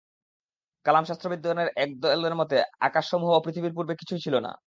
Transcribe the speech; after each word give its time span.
কালাম 0.85 1.03
শাস্ত্রবিদগণের 1.05 1.69
একদলের 1.77 2.35
মতে 2.35 2.55
আকাশসমূহ 2.81 3.29
ও 3.35 3.43
পৃথিবীর 3.45 3.75
পূর্বে 3.77 3.93
কিছুই 3.95 4.23
ছিল 4.25 4.35
না। 4.39 4.51